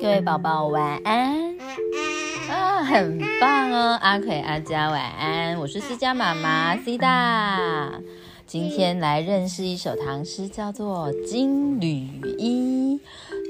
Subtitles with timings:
[0.00, 1.56] 各位宝宝晚安
[2.50, 3.98] 啊，很棒哦！
[4.00, 7.92] 阿奎、阿佳晚安，我是思佳妈妈 C 大。
[8.46, 11.88] 今天来认识一首唐诗，叫做《金缕
[12.38, 13.00] 衣》。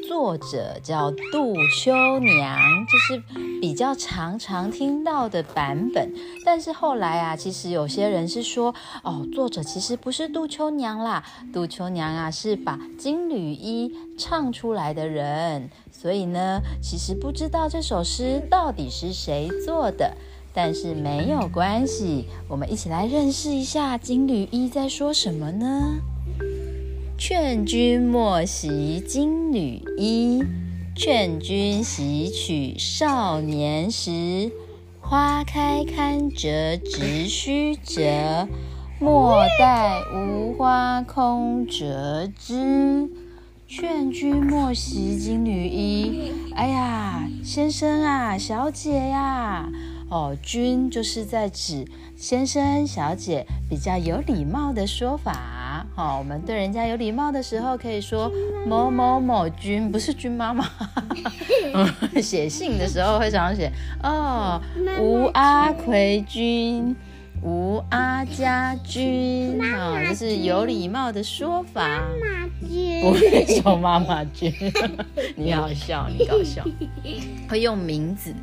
[0.08, 2.58] 作者叫杜秋娘，
[2.88, 3.22] 这是
[3.60, 6.14] 比较常常听到的版本。
[6.46, 11.22] 但是后来啊，其实有些人是说，哦，作者其实不是杜秋娘啦，
[11.52, 15.68] 杜秋娘啊是把《金缕衣》唱出来的人。
[15.92, 20.16] 所以呢，其实不知道这首诗到底是谁做的。
[20.56, 25.98] 但是没有关系，我们一起来认识一下《金缕衣》在说什么呢？
[27.18, 30.42] 劝君莫惜金缕衣，
[30.94, 34.50] 劝君惜取少年时。
[35.00, 38.48] 花开堪折直须折，
[38.98, 43.10] 莫待无花空折枝。
[43.68, 46.32] 劝君莫惜金缕衣。
[46.54, 49.68] 哎呀，先生啊，小姐呀，
[50.08, 51.84] 哦，君就是在指
[52.16, 55.84] 先生、小姐，比较有礼貌的说法。
[55.94, 58.30] 好，我们对人家有礼貌的时候，可以说
[58.66, 60.64] 某某某君，不是君妈妈。
[62.22, 63.70] 写信的时候会常常写
[64.02, 64.60] 哦，
[65.00, 66.94] 吴阿奎君，
[67.42, 71.82] 吴阿家君，啊，这是有礼貌的说法。
[71.86, 74.52] 妈妈君，不会说妈妈君，
[75.36, 76.64] 你好笑，你搞笑。
[77.48, 78.34] 会用名字，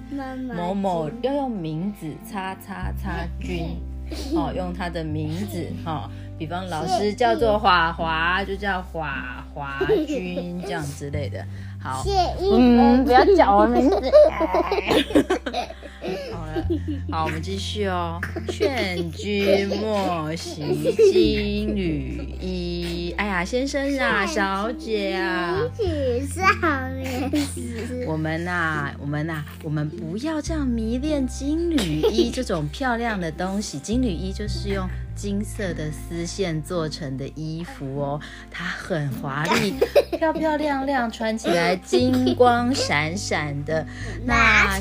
[0.56, 3.76] 某某要用名字，叉叉叉君，
[4.36, 6.10] 哦，用他的名字，哈。
[6.36, 11.46] 比方老师叫做华华，就叫华华君这样之类的。
[11.80, 12.04] 好，
[12.40, 14.12] 嗯，不要叫我名字。
[16.54, 16.68] 好了，
[17.12, 18.20] 好，我们继续哦。
[18.50, 23.14] 劝君莫惜金缕衣。
[23.18, 25.60] 哎呀，先生啊，小姐啊。
[28.08, 33.80] 我们呐，我们呐，我们不要这样迷恋金缕衣这种漂亮的东西。
[33.84, 34.88] 金缕衣就是用。
[35.16, 39.76] 金色的丝线做成的衣服哦，它很华丽，
[40.18, 43.86] 漂漂亮亮，穿起来金光闪闪的。
[44.26, 44.76] 那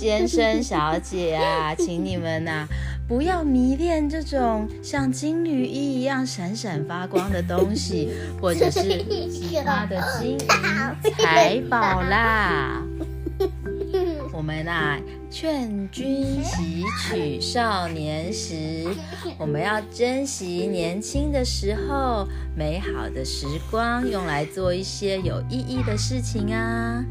[0.00, 2.66] 先生小姐啊，请你们呐，
[3.06, 8.08] 不要迷恋这种像金缕衣一样闪闪发光的东西，
[8.40, 8.80] 或者是
[9.28, 10.38] 其他的金银
[11.18, 12.82] 财宝啦。
[14.32, 14.98] 我们啊，
[15.30, 18.86] 劝君惜取少年时。
[19.36, 27.04] 我们要珍惜年轻的时候，美好的时光，用来做一些有意义的事情啊。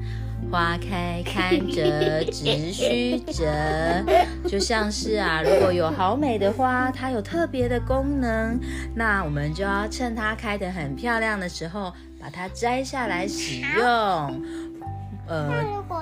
[0.52, 3.46] 花开堪折直须折，
[4.48, 8.60] 就像是啊，如果有好美的花，它有特别的功能，
[8.96, 14.44] 那我们就要趁它开得很漂亮的时候，把它摘下来使用。
[15.28, 15.48] 呃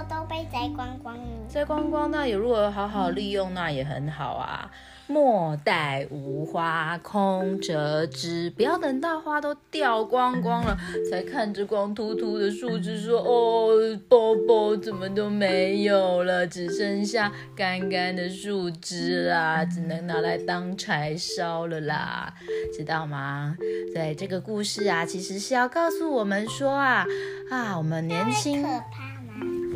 [0.03, 1.23] 都被摘光光了？
[1.49, 4.69] 摘光光，那也如果好好利用，那也很好啊。
[5.09, 10.77] 莫待无花空折枝，不要等到花都掉光光了，
[11.09, 13.69] 才看着光秃秃的树枝说：“哦，
[14.09, 22.33] 包包怎么都没有了，只剩下干干的树枝啦，只能拿来当柴烧了啦，
[22.75, 23.55] 知道吗？”
[23.95, 27.05] 对，这个故事啊，其实是要告诉我们说啊
[27.49, 28.61] 啊，我们年轻。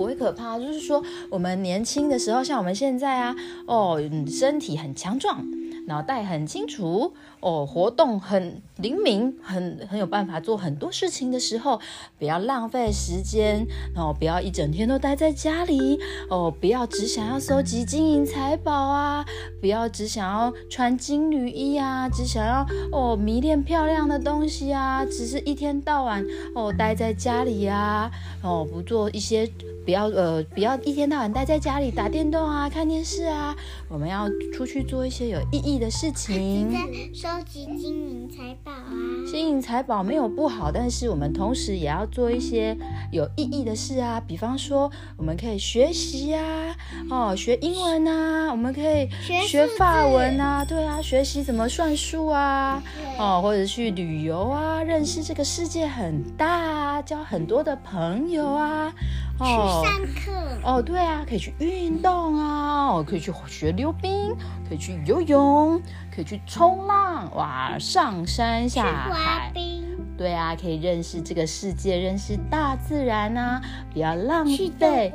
[0.02, 3.36] 不会可怕，就是说我们年轻的时候，像我们现在啊，
[3.68, 5.46] 哦，身体很强壮，
[5.88, 11.80] 脑袋很清楚，哦，活动很灵敏，很很有办法做很多事情的时候，
[12.18, 16.00] 不要浪费时间，然后不要一整天都待在家里，
[16.30, 19.26] 哦，不要只想要收集金银财宝啊，
[19.60, 26.26] 不要只想要穿金缕衣啊，只想要哦迷恋漂亮的东西啊，只是一天到晚
[26.56, 28.10] 哦待在家里啊，
[28.44, 29.50] 哦不做一些。
[29.84, 33.56] 不要呃，不要一天到晚待在家里打电动啊、看电视啊。
[33.90, 36.72] 我们要出去做一些有意义的事情。
[37.14, 38.92] 收集金银财宝啊！
[39.30, 42.78] 金银财宝没有不好，但是我们同时也要做一些
[43.12, 44.22] 有意义的事啊。
[44.26, 46.76] 比方说，我们可以学习啊，
[47.10, 49.10] 哦，学英文啊，我们可以
[49.48, 52.82] 学法文啊，对啊，学习怎么算数啊，
[53.18, 58.94] 哦，或者去旅游啊，认识这个世界很大啊，交很多的朋友啊。
[59.38, 59.84] 去上
[60.16, 60.32] 课。
[60.64, 64.36] 哦，对啊，可以去运动啊，哦，可以去学溜冰，
[64.70, 65.82] 可以去游泳，
[66.16, 69.52] 可以去冲浪，哇，上山下滑海。
[69.54, 69.91] 冰，
[70.22, 73.60] 对啊，可以认识这个世界，认识大自然啊！
[73.92, 74.46] 不要浪
[74.78, 75.12] 费，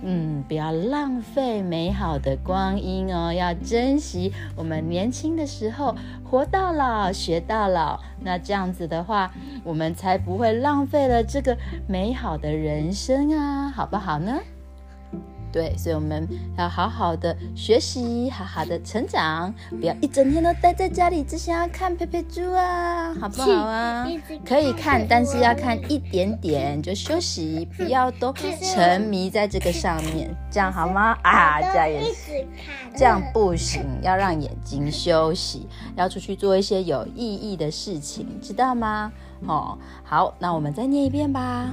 [0.00, 7.98] 嗯，不要浪费美好的光阴哦，要珍惜我们年轻的时候，活到老学到老。
[8.20, 9.32] 那这样子的话，
[9.64, 11.58] 我们才不会浪费了这个
[11.88, 14.38] 美好的人生啊，好不好呢？
[15.54, 16.28] 对，所以我们
[16.58, 24.04] 要好好的学习，好好的成长，不要一整天都待在家里，只想要看佩佩猪啊，好不好啊？
[24.44, 31.16] 可以看，但是要看一点点就休息，不要都沉迷在这个上面，这样好吗？
[31.22, 32.44] 啊，这样也一是。
[32.96, 39.12] 这样不行，要让眼睛休息，要出去做一些有意义的事情，知道吗？
[39.46, 41.68] 哦，好，那我们再念一遍吧。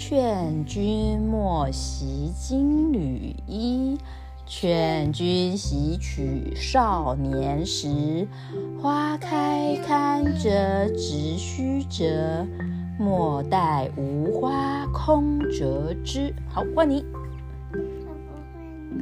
[0.00, 3.98] 劝君莫惜金缕衣，
[4.46, 8.26] 劝君惜取少年时。
[8.80, 12.46] 花开堪折直须折，
[12.98, 16.34] 莫待无花空折枝。
[16.48, 17.04] 好，换你。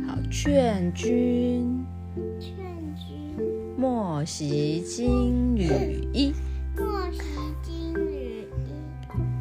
[0.04, 1.86] 好，劝君
[2.40, 2.50] 劝
[2.96, 3.46] 君
[3.78, 6.34] 莫惜金缕衣，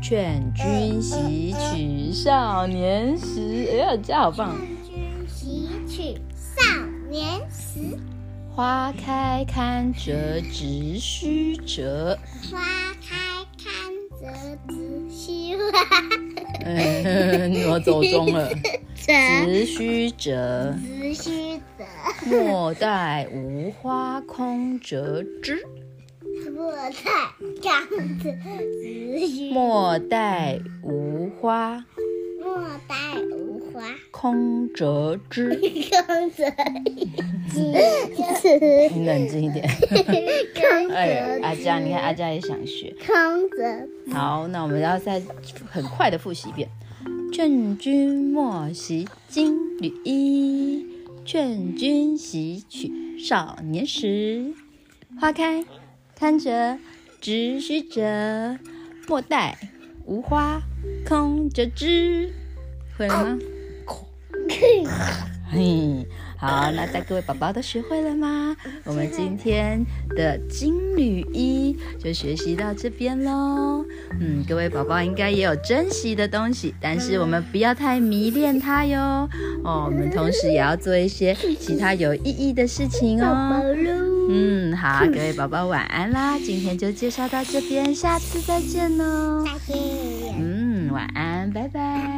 [0.07, 3.67] 劝君惜取少年时。
[3.69, 4.55] 哎呀，这好棒！
[4.55, 6.63] 劝君惜取少
[7.09, 7.99] 年时。
[8.55, 12.17] 花开堪折直须折。
[12.49, 12.57] 花
[13.01, 15.77] 开堪折直须花，
[16.63, 18.49] 嗯，我走中了。
[18.95, 21.83] 直须折，直须折，
[22.25, 25.61] 莫待无花空折枝。
[26.57, 26.91] 莫待
[27.61, 27.87] 刚
[28.17, 28.31] 折
[28.81, 31.85] 直须，莫待无花
[32.41, 32.95] 莫待
[33.31, 35.51] 无花空折枝。
[35.51, 36.49] 空折
[38.41, 39.69] 枝你冷静一点。
[40.55, 42.95] 空哎呀，折阿佳，你看阿佳也想学。
[43.05, 43.15] 空
[43.51, 45.21] 折好，那我们要再
[45.69, 46.67] 很快的复习一遍。
[47.31, 50.83] 劝君莫惜金缕衣，
[51.23, 54.55] 劝君惜取少年时。
[55.21, 55.63] 花开
[56.19, 56.75] 堪折
[57.21, 58.57] 直须折，
[59.07, 59.55] 莫待
[60.05, 60.59] 无花
[61.07, 62.33] 空折枝。
[62.97, 63.39] 会了吗？
[65.51, 68.57] 嘿，好，那在各位宝宝都学会了吗？
[68.83, 69.85] 我们今天
[70.15, 73.85] 的金缕衣就学习到这边喽。
[74.19, 79.29] 嗯，各位宝宝应该也有珍惜的东西，但是我们不要太迷恋它哟。
[79.63, 83.61] 哦，我们同时也要做一些其他有意义的事情哦。
[84.87, 86.37] 嗯，好， 各位宝宝晚安啦！
[86.39, 89.43] 今天就介绍到这边，下次再见喽。
[89.45, 89.75] 再见。
[90.39, 92.16] 嗯，晚安，拜拜。